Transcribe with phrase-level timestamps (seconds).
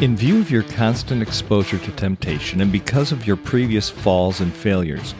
[0.00, 4.54] In view of your constant exposure to temptation and because of your previous falls and
[4.54, 5.12] failures,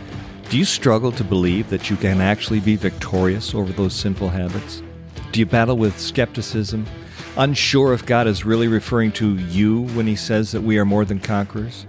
[0.51, 4.85] do you struggle to believe that you can actually be victorious over those sinful habits?
[5.33, 6.87] Do you battle with skepticism,
[7.37, 11.05] unsure if God is really referring to you when He says that we are more
[11.05, 11.85] than conquerors?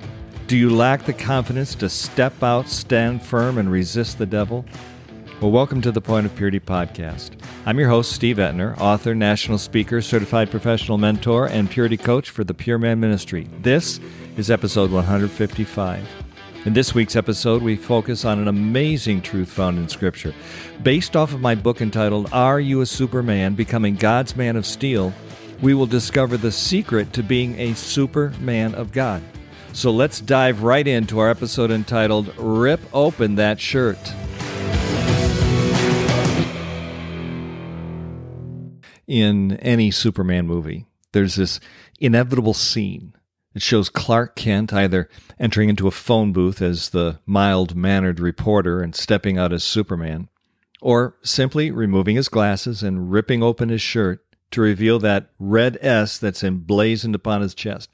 [0.48, 4.66] Do you lack the confidence to step out, stand firm, and resist the devil?
[5.42, 7.32] Well, welcome to the Point of Purity podcast.
[7.66, 12.44] I'm your host, Steve Etner, author, national speaker, certified professional mentor, and purity coach for
[12.44, 13.48] the Pure Man Ministry.
[13.62, 14.02] This
[14.36, 16.06] is episode 155.
[16.66, 20.34] In this week's episode, we focus on an amazing truth found in Scripture.
[20.84, 23.56] Based off of my book entitled, Are You a Superman?
[23.56, 25.14] Becoming God's Man of Steel,
[25.62, 29.24] we will discover the secret to being a superman of God.
[29.72, 34.00] So let's dive right into our episode entitled, Rip Open That Shirt.
[39.10, 41.60] In any Superman movie, there's this
[42.00, 43.14] inevitable scene.
[43.56, 48.82] It shows Clark Kent either entering into a phone booth as the mild mannered reporter
[48.82, 50.30] and stepping out as Superman,
[50.80, 56.20] or simply removing his glasses and ripping open his shirt to reveal that red S
[56.20, 57.90] that's emblazoned upon his chest.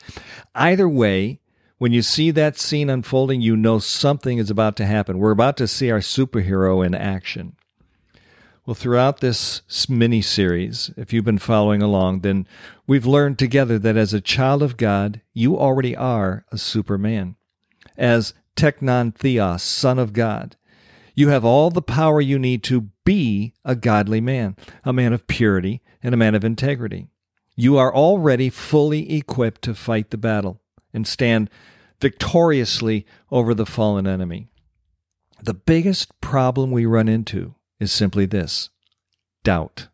[0.53, 1.39] Either way,
[1.77, 5.17] when you see that scene unfolding, you know something is about to happen.
[5.17, 7.55] We're about to see our superhero in action.
[8.65, 12.47] Well, throughout this mini series, if you've been following along, then
[12.87, 17.35] we've learned together that as a child of God, you already are a superman.
[17.95, 20.55] As Teknon Theos, Son of God,
[21.13, 25.27] you have all the power you need to be a godly man, a man of
[25.27, 27.09] purity, and a man of integrity.
[27.55, 30.59] You are already fully equipped to fight the battle
[30.91, 31.51] and stand
[32.01, 34.49] victoriously over the fallen enemy.
[35.43, 38.69] The biggest problem we run into is simply this
[39.43, 39.87] doubt.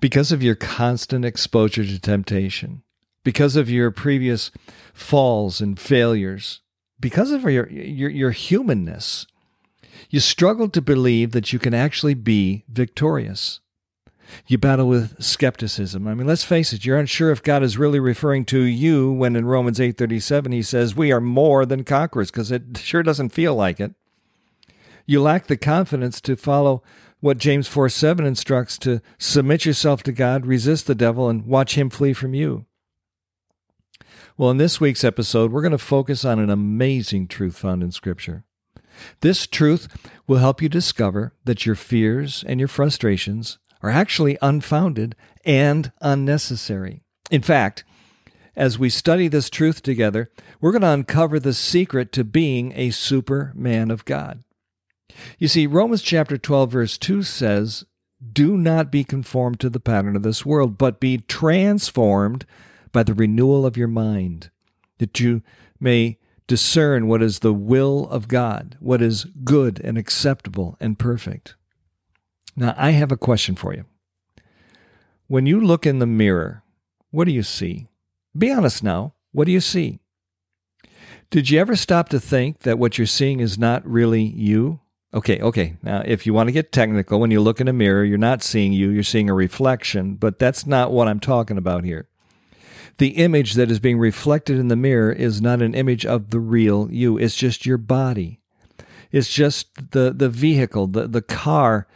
[0.00, 2.82] Because of your constant exposure to temptation,
[3.22, 4.50] because of your previous
[4.92, 6.60] falls and failures,
[7.00, 9.26] because of your, your, your humanness,
[10.10, 13.60] you struggle to believe that you can actually be victorious.
[14.46, 16.08] You battle with skepticism.
[16.08, 19.36] I mean, let's face it, you're unsure if God is really referring to you when
[19.36, 23.54] in Romans 8:37 he says we are more than conquerors because it sure doesn't feel
[23.54, 23.94] like it.
[25.06, 26.82] You lack the confidence to follow
[27.20, 31.76] what James 4 7 instructs to submit yourself to God, resist the devil, and watch
[31.76, 32.66] him flee from you.
[34.36, 37.92] Well, in this week's episode, we're going to focus on an amazing truth found in
[37.92, 38.44] Scripture.
[39.20, 39.88] This truth
[40.26, 47.02] will help you discover that your fears and your frustrations are actually unfounded and unnecessary.
[47.30, 47.84] In fact,
[48.56, 52.90] as we study this truth together, we're going to uncover the secret to being a
[52.90, 54.42] superman of God.
[55.38, 57.84] You see, Romans chapter 12, verse 2 says,
[58.32, 62.46] Do not be conformed to the pattern of this world, but be transformed
[62.92, 64.50] by the renewal of your mind,
[64.98, 65.42] that you
[65.80, 71.54] may discern what is the will of God, what is good and acceptable and perfect.
[72.56, 73.84] Now, I have a question for you.
[75.26, 76.62] When you look in the mirror,
[77.10, 77.88] what do you see?
[78.36, 79.14] Be honest now.
[79.32, 80.00] What do you see?
[81.30, 84.80] Did you ever stop to think that what you're seeing is not really you?
[85.14, 85.76] Okay, okay.
[85.80, 88.42] Now, if you want to get technical, when you look in a mirror, you're not
[88.42, 92.08] seeing you, you're seeing a reflection, but that's not what I'm talking about here.
[92.98, 96.40] The image that is being reflected in the mirror is not an image of the
[96.40, 98.40] real you, it's just your body.
[99.12, 101.86] It's just the, the vehicle, the, the car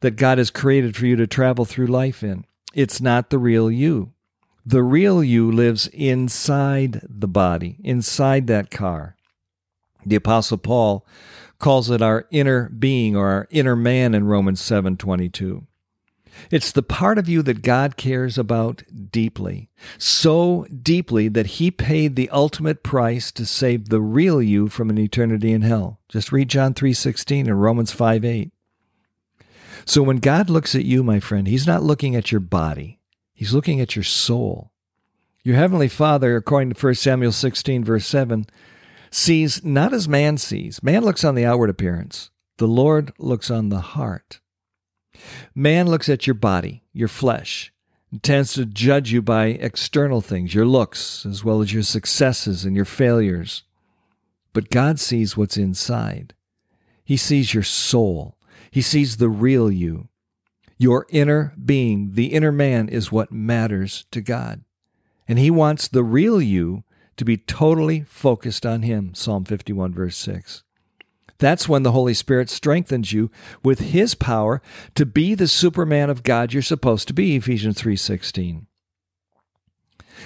[0.00, 2.44] that God has created for you to travel through life in.
[2.74, 4.12] It's not the real you.
[4.66, 9.16] The real you lives inside the body, inside that car.
[10.04, 11.06] The Apostle Paul
[11.58, 15.66] calls it our inner being or our inner man in Romans 7:22.
[16.50, 22.14] It's the part of you that God cares about deeply, so deeply that he paid
[22.14, 25.98] the ultimate price to save the real you from an eternity in hell.
[26.08, 28.50] Just read John 3:16 and Romans 5:8.
[29.86, 32.98] So when God looks at you, my friend, he's not looking at your body.
[33.32, 34.72] He's looking at your soul.
[35.44, 38.46] Your heavenly Father, according to 1 Samuel 16 verse 7,
[39.10, 40.82] sees not as man sees.
[40.82, 44.40] Man looks on the outward appearance, the Lord looks on the heart.
[45.54, 47.72] Man looks at your body, your flesh,
[48.22, 52.76] tends to judge you by external things, your looks, as well as your successes and
[52.76, 53.62] your failures.
[54.52, 56.34] But God sees what's inside.
[57.04, 58.36] He sees your soul.
[58.70, 60.08] He sees the real you.
[60.78, 64.64] Your inner being, the inner man, is what matters to God.
[65.28, 66.84] And He wants the real you
[67.16, 69.14] to be totally focused on Him.
[69.14, 70.62] Psalm 51, verse 6.
[71.38, 73.30] That's when the Holy Spirit strengthens you
[73.62, 74.62] with His power
[74.94, 78.66] to be the Superman of God you're supposed to be, Ephesians 3:16.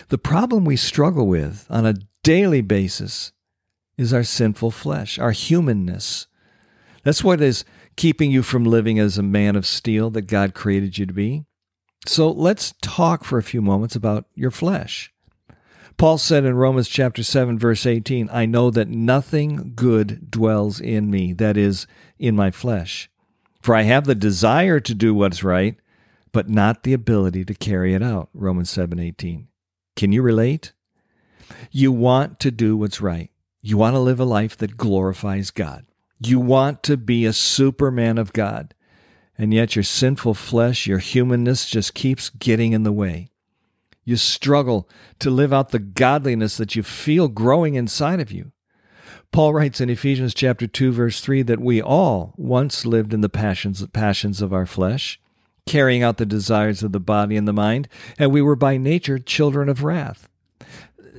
[0.09, 3.33] The problem we struggle with on a daily basis
[3.99, 6.27] is our sinful flesh, our humanness.
[7.03, 7.65] That's what is
[7.97, 11.45] keeping you from living as a man of steel that God created you to be.
[12.07, 15.13] So let's talk for a few moments about your flesh.
[16.01, 21.11] Paul said in Romans chapter 7 verse 18, I know that nothing good dwells in
[21.11, 21.87] me, that is
[22.19, 23.11] in my flesh.
[23.61, 25.77] For I have the desire to do what's right,
[26.33, 28.31] but not the ability to carry it out.
[28.33, 29.49] Romans 7:18.
[29.95, 30.73] Can you relate?
[31.71, 33.31] You want to do what's right.
[33.61, 35.85] You want to live a life that glorifies God.
[36.19, 38.73] You want to be a superman of God.
[39.37, 43.33] And yet your sinful flesh, your humanness just keeps getting in the way.
[44.11, 44.89] You struggle
[45.21, 48.51] to live out the godliness that you feel growing inside of you.
[49.31, 53.29] Paul writes in Ephesians chapter 2 verse 3 that we all once lived in the
[53.29, 55.21] passions passions of our flesh,
[55.65, 57.87] carrying out the desires of the body and the mind,
[58.19, 60.29] and we were by nature children of wrath.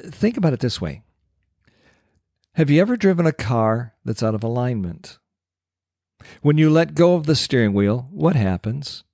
[0.04, 1.02] Think about it this way.
[2.56, 5.18] Have you ever driven a car that's out of alignment?
[6.42, 9.06] When you let go of the steering wheel, what happens?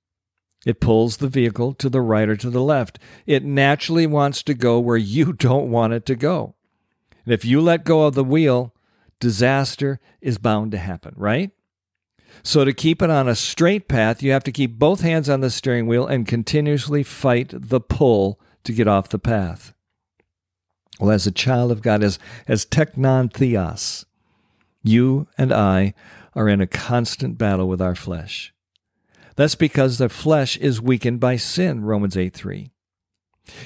[0.66, 2.98] It pulls the vehicle to the right or to the left.
[3.26, 6.54] It naturally wants to go where you don't want it to go.
[7.24, 8.74] And if you let go of the wheel,
[9.20, 11.50] disaster is bound to happen, right?
[12.42, 15.40] So, to keep it on a straight path, you have to keep both hands on
[15.40, 19.72] the steering wheel and continuously fight the pull to get off the path.
[21.00, 24.04] Well, as a child of God, as, as teknon theos,
[24.82, 25.94] you and I
[26.34, 28.52] are in a constant battle with our flesh.
[29.38, 32.72] That's because the flesh is weakened by sin, Romans 8 3.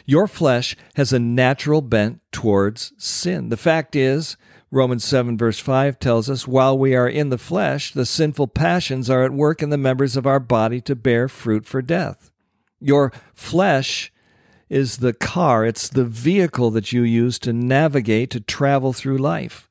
[0.04, 3.48] Your flesh has a natural bent towards sin.
[3.48, 4.36] The fact is,
[4.70, 9.08] Romans 7, verse 5 tells us, while we are in the flesh, the sinful passions
[9.08, 12.30] are at work in the members of our body to bear fruit for death.
[12.78, 14.12] Your flesh
[14.68, 19.70] is the car, it's the vehicle that you use to navigate, to travel through life.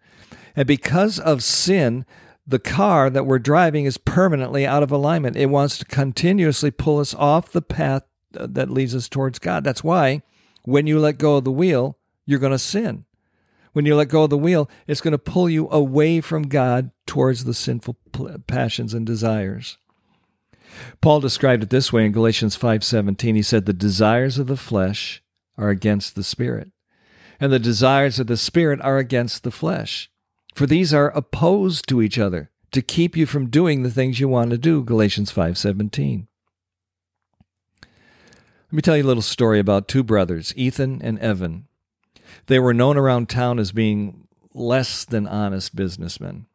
[0.56, 2.07] And because of sin,
[2.45, 5.38] the car that we're driving is permanently out of alignment.
[5.38, 8.03] It wants to continuously pull us off the path
[8.38, 9.63] uh, that leads us towards God.
[9.63, 10.21] That's why
[10.63, 13.05] when you let go of the wheel, you're going to sin.
[13.73, 16.91] When you let go of the wheel, it's going to pull you away from God
[17.05, 17.97] towards the sinful
[18.47, 19.77] passions and desires.
[21.01, 23.35] Paul described it this way in Galatians 5:17.
[23.35, 25.23] He said the desires of the flesh
[25.57, 26.71] are against the spirit,
[27.39, 30.10] and the desires of the spirit are against the flesh.
[30.53, 34.27] For these are opposed to each other to keep you from doing the things you
[34.27, 36.27] want to do, Galatians 5:17.
[37.81, 41.68] Let me tell you a little story about two brothers, Ethan and Evan.
[42.48, 46.45] They were known around town as being less than honest businessmen.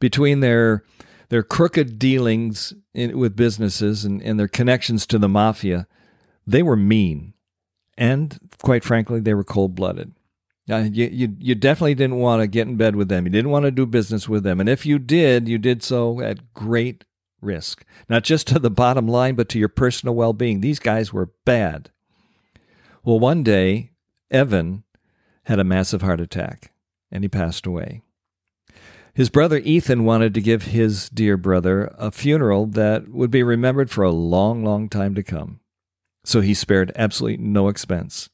[0.00, 0.84] Between their
[1.28, 5.86] their crooked dealings in, with businesses and, and their connections to the mafia,
[6.44, 7.34] they were mean.
[7.96, 10.12] And quite frankly, they were cold blooded.
[10.70, 13.26] Uh, you, you, you definitely didn't want to get in bed with them.
[13.26, 14.60] You didn't want to do business with them.
[14.60, 17.04] And if you did, you did so at great
[17.40, 20.60] risk, not just to the bottom line, but to your personal well being.
[20.60, 21.90] These guys were bad.
[23.02, 23.92] Well, one day,
[24.30, 24.84] Evan
[25.44, 26.72] had a massive heart attack
[27.10, 28.02] and he passed away.
[29.14, 33.90] His brother Ethan wanted to give his dear brother a funeral that would be remembered
[33.90, 35.60] for a long, long time to come.
[36.24, 38.28] So he spared absolutely no expense.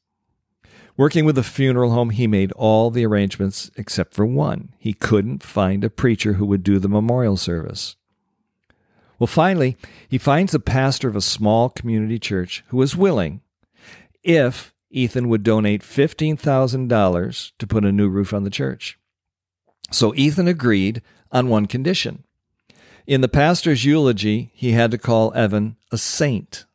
[0.97, 4.73] Working with the funeral home, he made all the arrangements except for one.
[4.79, 7.95] He couldn't find a preacher who would do the memorial service.
[9.19, 9.77] Well, finally,
[10.09, 13.41] he finds a pastor of a small community church who is willing,
[14.23, 18.97] if Ethan would donate $15,000 to put a new roof on the church.
[19.91, 22.23] So Ethan agreed on one condition.
[23.05, 26.65] In the pastor's eulogy, he had to call Evan a saint.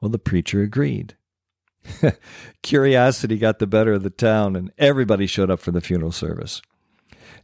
[0.00, 1.16] Well, the preacher agreed.
[2.62, 6.62] Curiosity got the better of the town, and everybody showed up for the funeral service.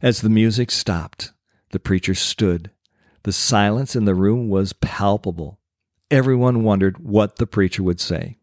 [0.01, 1.31] As the music stopped,
[1.71, 2.71] the preacher stood.
[3.23, 5.59] The silence in the room was palpable.
[6.09, 8.37] Everyone wondered what the preacher would say.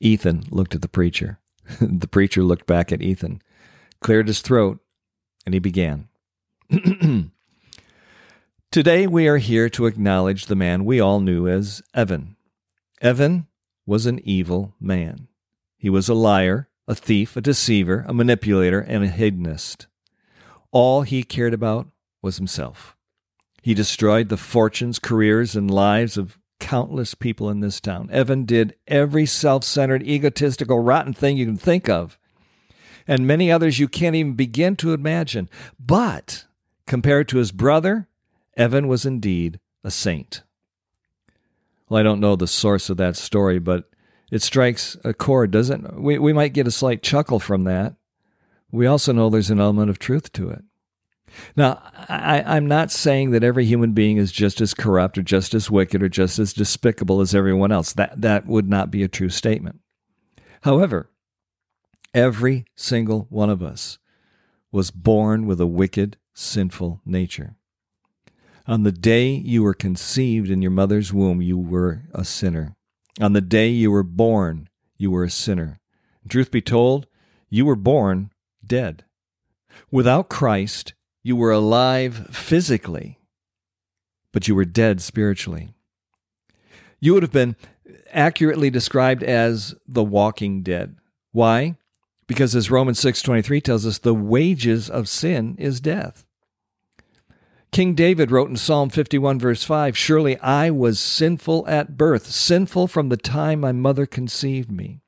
[0.00, 1.38] Ethan looked at the preacher.
[1.80, 3.42] the preacher looked back at Ethan,
[4.00, 4.80] cleared his throat,
[5.44, 6.08] and he began.
[8.70, 12.36] Today we are here to acknowledge the man we all knew as Evan.
[13.00, 13.46] Evan
[13.86, 15.27] was an evil man.
[15.78, 19.86] He was a liar, a thief, a deceiver, a manipulator, and a hedonist.
[20.70, 21.88] All he cared about
[22.20, 22.96] was himself.
[23.62, 28.10] He destroyed the fortunes, careers, and lives of countless people in this town.
[28.12, 32.18] Evan did every self centered, egotistical, rotten thing you can think of
[33.08, 35.48] and many others you can't even begin to imagine.
[35.80, 36.44] But
[36.86, 38.06] compared to his brother,
[38.56, 40.42] Evan was indeed a saint.
[41.88, 43.88] Well, I don't know the source of that story, but
[44.30, 46.00] it strikes a chord, doesn't?
[46.00, 47.94] We, we might get a slight chuckle from that.
[48.70, 50.62] We also know there's an element of truth to it.
[51.56, 55.54] Now, I, I'm not saying that every human being is just as corrupt or just
[55.54, 57.92] as wicked or just as despicable as everyone else.
[57.92, 59.80] That, that would not be a true statement.
[60.62, 61.10] However,
[62.14, 63.98] every single one of us
[64.72, 67.56] was born with a wicked, sinful nature.
[68.66, 72.76] On the day you were conceived in your mother's womb, you were a sinner.
[73.20, 75.80] On the day you were born, you were a sinner.
[76.28, 77.06] Truth be told,
[77.48, 78.30] you were born
[78.64, 79.04] dead.
[79.90, 83.18] Without Christ, you were alive physically,
[84.32, 85.70] but you were dead spiritually.
[87.00, 87.56] You would have been
[88.12, 90.96] accurately described as the walking dead.
[91.32, 91.76] Why?
[92.26, 96.24] Because as Romans 6:23 tells us, the wages of sin is death.
[97.70, 102.88] King David wrote in Psalm 51 verse 5, "Surely I was sinful at birth, sinful
[102.88, 105.00] from the time my mother conceived me."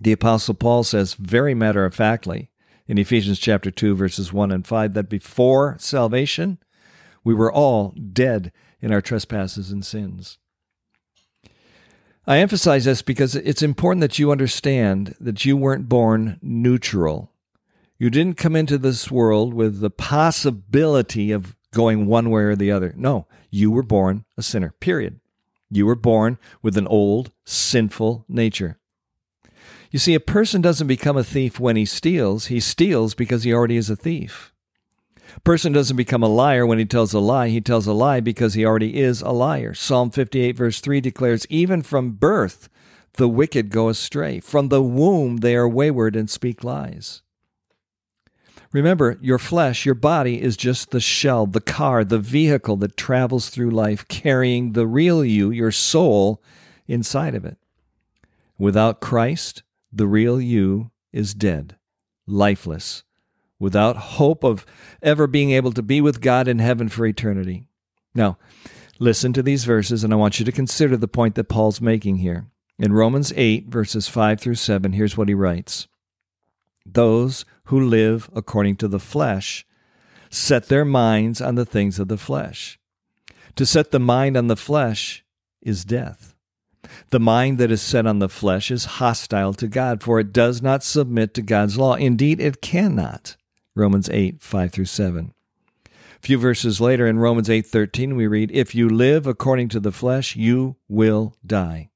[0.00, 2.50] The apostle Paul says very matter-of-factly,
[2.86, 6.58] in Ephesians chapter 2 verses 1 and 5 that before salvation
[7.24, 10.38] we were all dead in our trespasses and sins.
[12.26, 17.32] I emphasize this because it's important that you understand that you weren't born neutral.
[17.98, 22.70] You didn't come into this world with the possibility of going one way or the
[22.70, 22.94] other.
[22.96, 25.20] No, you were born a sinner, period.
[25.70, 28.78] You were born with an old, sinful nature.
[29.90, 33.52] You see, a person doesn't become a thief when he steals, he steals because he
[33.52, 34.52] already is a thief.
[35.36, 38.20] A person doesn't become a liar when he tells a lie, he tells a lie
[38.20, 39.72] because he already is a liar.
[39.72, 42.68] Psalm 58, verse 3 declares, Even from birth
[43.14, 44.40] the wicked go astray.
[44.40, 47.22] From the womb they are wayward and speak lies.
[48.72, 53.50] Remember, your flesh, your body is just the shell, the car, the vehicle that travels
[53.50, 56.42] through life carrying the real you, your soul,
[56.88, 57.58] inside of it.
[58.58, 59.62] Without Christ,
[59.92, 61.76] the real you is dead,
[62.26, 63.02] lifeless,
[63.58, 64.64] without hope of
[65.02, 67.66] ever being able to be with God in heaven for eternity.
[68.14, 68.38] Now,
[68.98, 72.16] listen to these verses, and I want you to consider the point that Paul's making
[72.16, 72.46] here.
[72.78, 75.88] In Romans 8, verses 5 through 7, here's what he writes
[76.84, 79.66] Those who live according to the flesh
[80.30, 82.78] set their minds on the things of the flesh.
[83.56, 85.24] To set the mind on the flesh
[85.60, 86.32] is death
[87.10, 90.62] the mind that is set on the flesh is hostile to God, for it does
[90.62, 91.94] not submit to God's law.
[91.94, 93.36] Indeed, it cannot.
[93.74, 95.32] Romans 8, 5 through 7.
[95.86, 99.90] A few verses later in Romans 8:13 we read, "If you live according to the
[99.90, 101.90] flesh, you will die."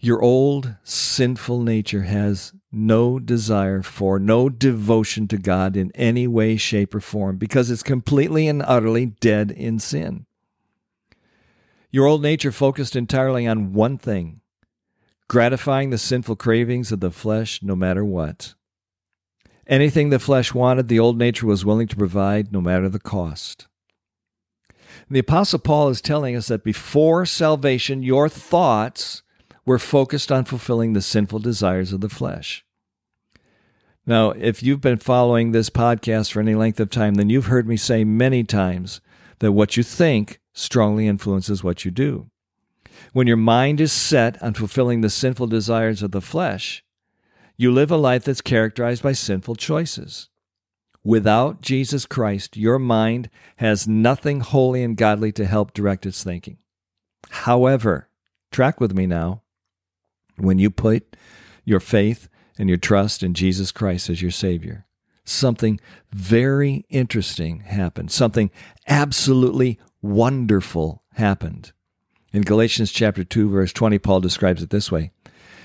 [0.00, 6.56] Your old sinful nature has no desire for, no devotion to God in any way,
[6.56, 10.26] shape, or form because it's completely and utterly dead in sin.
[11.90, 14.40] Your old nature focused entirely on one thing
[15.28, 18.54] gratifying the sinful cravings of the flesh no matter what.
[19.66, 23.66] Anything the flesh wanted, the old nature was willing to provide no matter the cost.
[25.10, 29.22] The Apostle Paul is telling us that before salvation, your thoughts
[29.66, 32.64] were focused on fulfilling the sinful desires of the flesh.
[34.06, 37.66] Now, if you've been following this podcast for any length of time, then you've heard
[37.66, 39.00] me say many times
[39.40, 42.30] that what you think strongly influences what you do.
[43.12, 46.84] When your mind is set on fulfilling the sinful desires of the flesh,
[47.56, 50.28] you live a life that's characterized by sinful choices.
[51.02, 56.58] Without Jesus Christ, your mind has nothing holy and godly to help direct its thinking.
[57.30, 58.08] However,
[58.50, 59.42] track with me now.
[60.36, 61.16] When you put
[61.64, 62.28] your faith
[62.58, 64.86] and your trust in Jesus Christ as your Savior,
[65.24, 65.80] something
[66.12, 68.10] very interesting happened.
[68.10, 68.50] Something
[68.86, 71.72] absolutely wonderful happened.
[72.32, 75.10] In Galatians chapter 2 verse 20 Paul describes it this way.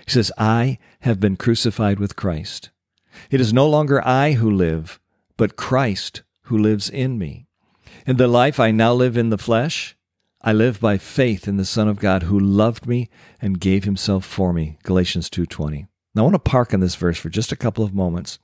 [0.06, 2.72] He says, "I have been crucified with Christ.
[3.30, 5.00] It is no longer I who live,
[5.38, 7.48] but Christ who lives in me.
[8.08, 9.96] In the life I now live in the flesh,
[10.43, 13.10] I live by faith in the Son of God who loved me
[13.41, 15.88] and gave himself for me." Galatians 2:20.
[16.15, 18.39] Now I want to park on this verse for just a couple of moments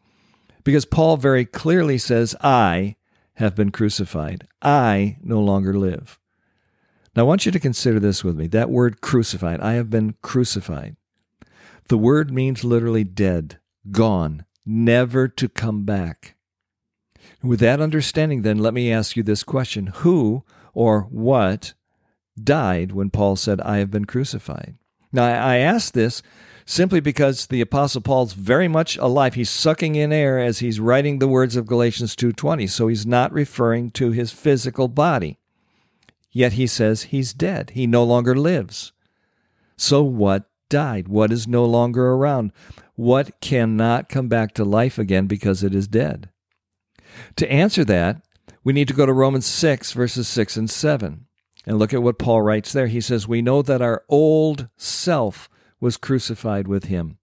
[0.63, 2.97] because Paul very clearly says, "I
[3.37, 4.47] have been crucified.
[4.61, 6.19] I no longer live.
[7.15, 8.47] Now, I want you to consider this with me.
[8.47, 10.95] That word crucified, I have been crucified.
[11.87, 13.59] The word means literally dead,
[13.91, 16.35] gone, never to come back.
[17.43, 21.73] With that understanding, then, let me ask you this question Who or what
[22.43, 24.75] died when Paul said, I have been crucified?
[25.11, 26.21] Now, I ask this
[26.65, 29.33] simply because the apostle Paul's very much alive.
[29.33, 33.31] He's sucking in air as he's writing the words of Galatians 2:20, so he's not
[33.31, 35.39] referring to his physical body.
[36.31, 37.71] Yet he says he's dead.
[37.73, 38.91] He no longer lives.
[39.77, 41.07] So what died?
[41.07, 42.51] What is no longer around?
[42.95, 46.29] What cannot come back to life again because it is dead?
[47.37, 48.21] To answer that,
[48.63, 51.26] we need to go to Romans 6, verses 6 and 7,
[51.67, 52.87] and look at what Paul writes there.
[52.87, 57.17] He says, We know that our old self was crucified with him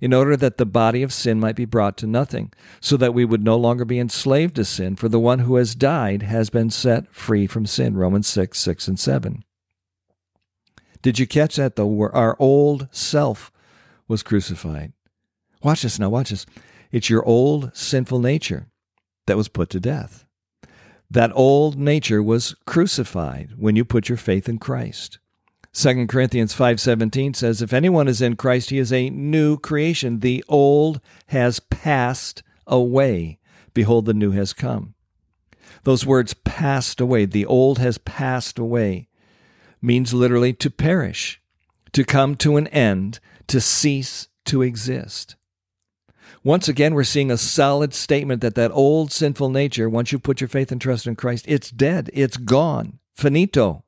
[0.00, 3.24] in order that the body of sin might be brought to nothing, so that we
[3.24, 6.68] would no longer be enslaved to sin, for the one who has died has been
[6.68, 7.96] set free from sin.
[7.96, 9.44] Romans 6, 6 and 7.
[11.00, 12.10] Did you catch that though?
[12.12, 13.52] Our old self
[14.08, 14.92] was crucified.
[15.62, 16.46] Watch this now, watch this.
[16.90, 18.68] It's your old sinful nature
[19.26, 20.23] that was put to death.
[21.14, 25.20] That old nature was crucified when you put your faith in Christ.
[25.72, 30.18] 2 Corinthians 5:17 says if anyone is in Christ he is a new creation.
[30.18, 33.38] The old has passed away.
[33.74, 34.94] Behold the new has come.
[35.84, 39.06] Those words passed away the old has passed away
[39.80, 41.40] means literally to perish
[41.92, 45.36] to come to an end to cease to exist
[46.44, 50.40] once again we're seeing a solid statement that that old sinful nature once you put
[50.40, 53.84] your faith and trust in Christ it's dead it's gone finito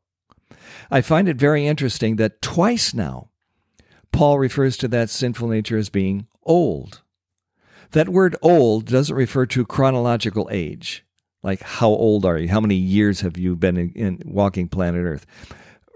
[0.91, 3.29] I find it very interesting that twice now,
[4.13, 7.03] Paul refers to that sinful nature as being old.
[7.93, 11.05] That word old doesn't refer to chronological age,
[11.43, 12.49] like how old are you?
[12.49, 15.27] How many years have you been in, in, walking planet Earth?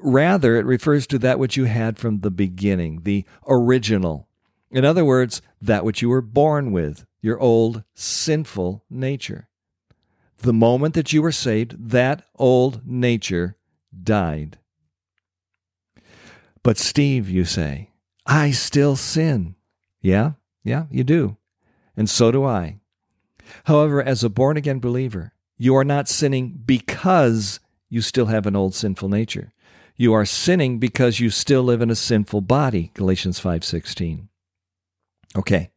[0.03, 4.29] Rather, it refers to that which you had from the beginning, the original.
[4.71, 9.49] In other words, that which you were born with, your old sinful nature.
[10.39, 13.57] The moment that you were saved, that old nature
[14.03, 14.59] died.
[16.63, 17.91] But Steve, you say,
[18.27, 19.57] I still sin.
[20.01, 21.37] Yeah, yeah, you do.
[21.97, 22.81] And so do I.
[23.65, 28.57] However, as a born again believer, you are not sinning because you still have an
[28.57, 29.53] old sinful nature.
[29.97, 34.29] You are sinning because you still live in a sinful body, Galatians 5:16.
[35.37, 35.71] Okay.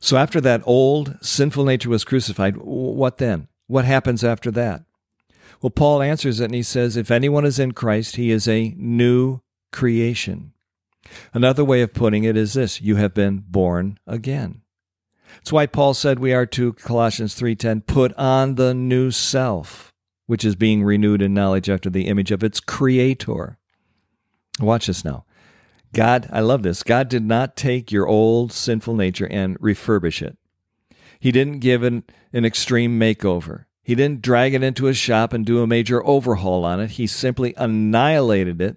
[0.00, 3.48] So after that old sinful nature was crucified, what then?
[3.66, 4.84] What happens after that?
[5.60, 8.74] Well, Paul answers it and he says, If anyone is in Christ, he is a
[8.76, 9.40] new
[9.72, 10.52] creation.
[11.32, 14.62] Another way of putting it is this you have been born again.
[15.36, 19.92] That's why Paul said we are to Colossians 3:10 put on the new self,
[20.26, 23.58] which is being renewed in knowledge after the image of its creator.
[24.60, 25.24] Watch this now.
[25.92, 26.82] God, I love this.
[26.82, 30.38] God did not take your old sinful nature and refurbish it.
[31.20, 33.66] He didn't give it an extreme makeover.
[33.82, 36.92] He didn't drag it into his shop and do a major overhaul on it.
[36.92, 38.76] He simply annihilated it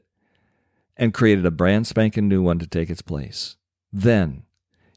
[0.97, 3.56] and created a brand spanking new one to take its place.
[3.93, 4.43] Then,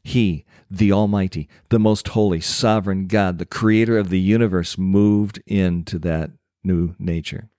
[0.03, 5.99] He, the Almighty, the most holy, sovereign God, the creator of the universe, moved into
[5.99, 6.31] that
[6.63, 7.49] new nature.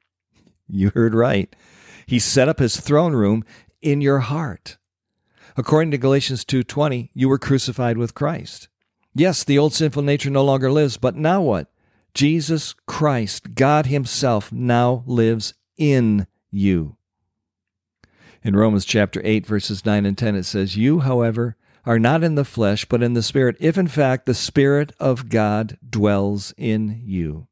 [0.69, 1.55] You heard right.
[2.07, 3.45] He set up his throne room
[3.83, 4.79] in your heart.
[5.57, 8.69] According to Galatians 2:20, you were crucified with Christ.
[9.15, 11.71] Yes, the old sinful nature no longer lives, but now what?
[12.15, 16.97] Jesus Christ, God himself now lives in you.
[18.43, 22.37] In Romans chapter 8, verses 9 and 10, it says, You, however, are not in
[22.37, 27.03] the flesh, but in the Spirit, if in fact the Spirit of God dwells in
[27.05, 27.49] you.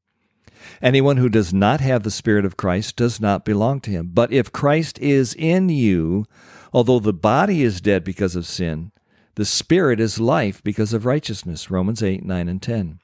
[0.82, 4.10] Anyone who does not have the Spirit of Christ does not belong to him.
[4.12, 6.24] But if Christ is in you,
[6.72, 8.92] although the body is dead because of sin,
[9.34, 11.70] the Spirit is life because of righteousness.
[11.70, 12.98] Romans 8, 9, and 10.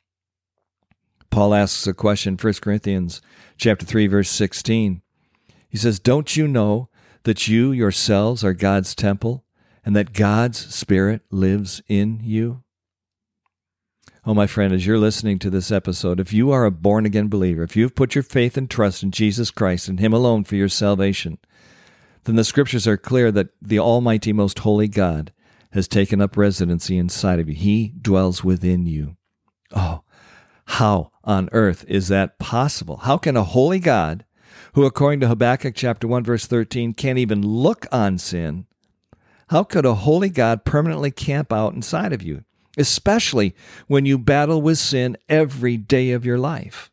[1.31, 3.21] Paul asks a question, 1 Corinthians
[3.57, 5.03] chapter 3, verse 16.
[5.69, 6.89] He says, Don't you know
[7.23, 9.45] that you yourselves are God's temple
[9.85, 12.64] and that God's Spirit lives in you?
[14.27, 17.29] Oh, my friend, as you're listening to this episode, if you are a born again
[17.29, 20.57] believer, if you've put your faith and trust in Jesus Christ and Him alone for
[20.57, 21.37] your salvation,
[22.25, 25.31] then the scriptures are clear that the Almighty, most holy God
[25.73, 27.55] has taken up residency inside of you.
[27.55, 29.19] He dwells within you.
[29.77, 30.05] Oh,
[30.65, 32.97] how on earth is that possible?
[32.99, 34.25] How can a holy God
[34.73, 38.65] who, according to Habakkuk chapter 1, verse 13, can't even look on sin,
[39.49, 42.45] how could a holy God permanently camp out inside of you,
[42.77, 43.55] especially
[43.87, 46.91] when you battle with sin every day of your life?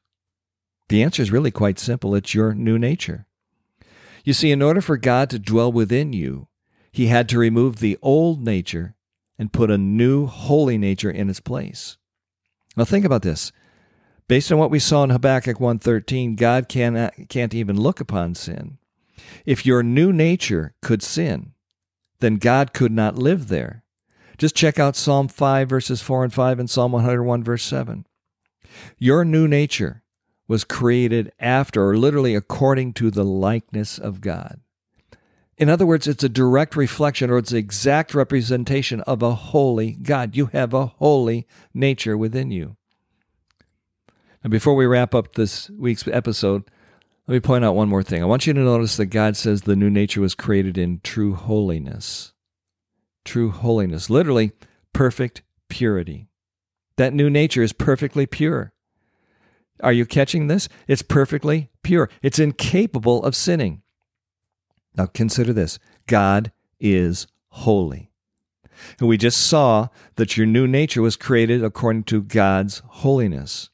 [0.89, 3.26] The answer is really quite simple it's your new nature.
[4.24, 6.48] You see, in order for God to dwell within you,
[6.91, 8.96] he had to remove the old nature
[9.39, 11.98] and put a new holy nature in its place.
[12.76, 13.52] Now think about this.
[14.28, 18.78] Based on what we saw in Habakkuk 1:13, God cannot, can't even look upon sin.
[19.46, 21.54] If your new nature could sin,
[22.20, 23.81] then God could not live there.
[24.41, 28.08] Just check out Psalm 5 verses 4 and 5 and Psalm 101 verse 7.
[28.97, 30.01] Your new nature
[30.47, 34.60] was created after or literally according to the likeness of God.
[35.58, 39.91] In other words, it's a direct reflection or it's the exact representation of a holy
[39.91, 40.36] God.
[40.36, 42.77] You have a holy nature within you.
[44.43, 46.63] And before we wrap up this week's episode,
[47.27, 48.23] let me point out one more thing.
[48.23, 51.36] I want you to notice that God says the new nature was created in true
[51.36, 52.34] holiness.
[53.23, 54.10] True holiness.
[54.10, 54.51] Literally,
[54.93, 56.27] perfect purity.
[56.97, 58.73] That new nature is perfectly pure.
[59.81, 60.69] Are you catching this?
[60.88, 62.10] It's perfectly pure.
[62.21, 63.81] It's incapable of sinning.
[64.95, 68.12] Now consider this God is holy.
[68.99, 73.69] And we just saw that your new nature was created according to God's holiness.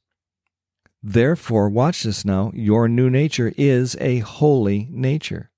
[1.01, 5.51] Therefore, watch this now, your new nature is a holy nature.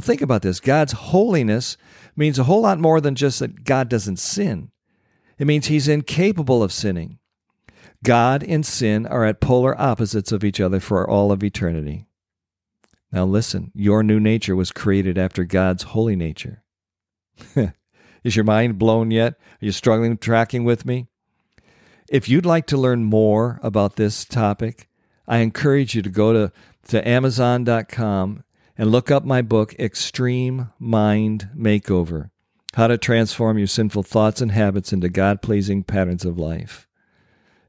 [0.00, 1.76] Think about this God's holiness
[2.16, 4.70] means a whole lot more than just that God doesn't sin,
[5.38, 7.18] it means he's incapable of sinning.
[8.02, 12.06] God and sin are at polar opposites of each other for all of eternity.
[13.12, 16.62] Now listen, your new nature was created after God's holy nature.
[18.24, 19.34] Is your mind blown yet?
[19.34, 21.08] Are you struggling tracking with me?
[22.10, 24.88] If you'd like to learn more about this topic,
[25.26, 26.52] I encourage you to go to,
[26.88, 28.44] to Amazon.com
[28.80, 32.30] and look up my book, Extreme Mind Makeover
[32.76, 36.88] How to Transform Your Sinful Thoughts and Habits into God Pleasing Patterns of Life.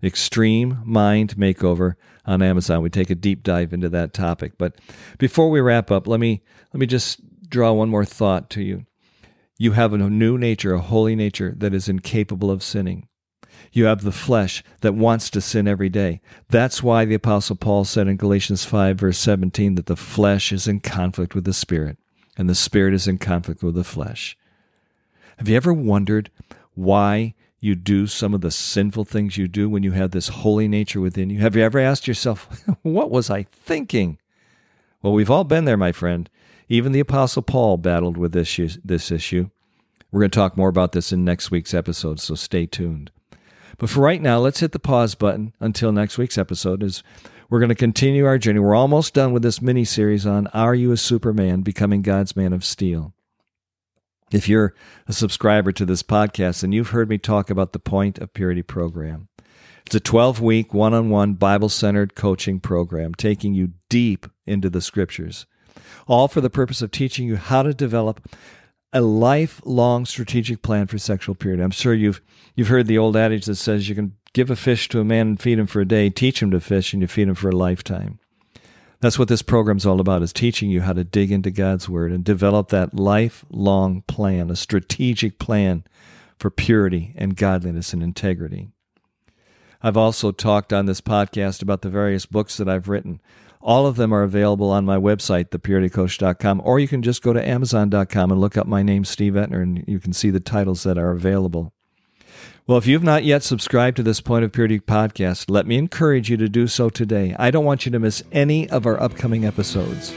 [0.01, 1.95] Extreme Mind Makeover
[2.25, 2.81] on Amazon.
[2.81, 4.53] We take a deep dive into that topic.
[4.57, 4.79] But
[5.17, 6.43] before we wrap up, let me
[6.73, 7.19] let me just
[7.49, 8.85] draw one more thought to you.
[9.59, 13.09] You have a new nature, a holy nature that is incapable of sinning.
[13.71, 16.21] You have the flesh that wants to sin every day.
[16.49, 20.67] That's why the apostle Paul said in Galatians 5 verse 17 that the flesh is
[20.67, 21.97] in conflict with the spirit
[22.37, 24.37] and the spirit is in conflict with the flesh.
[25.37, 26.29] Have you ever wondered
[26.75, 30.67] why you do some of the sinful things you do when you have this holy
[30.67, 31.39] nature within you?
[31.39, 32.47] Have you ever asked yourself,
[32.81, 34.17] what was I thinking?
[35.01, 36.29] Well, we've all been there, my friend.
[36.69, 38.69] Even the Apostle Paul battled with this issue.
[38.83, 39.49] This issue.
[40.11, 43.11] We're going to talk more about this in next week's episode, so stay tuned.
[43.77, 47.03] But for right now, let's hit the pause button until next week's episode as
[47.49, 48.59] we're going to continue our journey.
[48.59, 51.61] We're almost done with this mini series on Are You a Superman?
[51.61, 53.13] Becoming God's Man of Steel.
[54.31, 54.73] If you're
[55.07, 58.61] a subscriber to this podcast, then you've heard me talk about the Point of Purity
[58.61, 59.27] program.
[59.85, 64.69] It's a 12 week, one on one, Bible centered coaching program taking you deep into
[64.69, 65.45] the scriptures,
[66.07, 68.25] all for the purpose of teaching you how to develop
[68.93, 71.63] a lifelong strategic plan for sexual purity.
[71.63, 72.21] I'm sure you've,
[72.55, 75.27] you've heard the old adage that says you can give a fish to a man
[75.27, 77.49] and feed him for a day, teach him to fish, and you feed him for
[77.49, 78.19] a lifetime.
[78.99, 82.11] That's what this program's all about is teaching you how to dig into God's word
[82.11, 85.83] and develop that lifelong plan, a strategic plan
[86.37, 88.69] for purity and godliness and integrity.
[89.81, 93.19] I've also talked on this podcast about the various books that I've written.
[93.63, 97.47] All of them are available on my website, thepuritycoach.com, or you can just go to
[97.47, 100.97] amazon.com and look up my name, Steve Etner, and you can see the titles that
[100.97, 101.73] are available.
[102.67, 106.29] Well, if you've not yet subscribed to this Point of Purity podcast, let me encourage
[106.29, 107.35] you to do so today.
[107.37, 110.13] I don't want you to miss any of our upcoming episodes.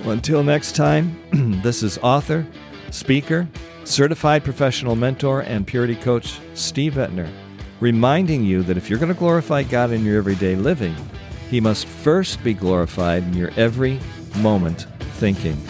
[0.00, 1.18] Well, until next time,
[1.62, 2.46] this is author,
[2.90, 3.48] speaker,
[3.84, 7.30] certified professional mentor, and purity coach Steve Etner,
[7.80, 10.94] reminding you that if you're going to glorify God in your everyday living,
[11.50, 13.98] He must first be glorified in your every
[14.36, 14.86] moment
[15.18, 15.60] thinking.